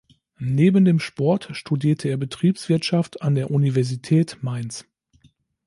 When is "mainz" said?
4.41-4.87